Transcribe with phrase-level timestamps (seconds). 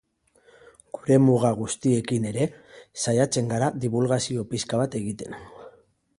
[0.97, 2.47] Gure muga guztiekin ere,
[3.05, 5.39] saiatzen gara dibulgazio pixka bat egiten.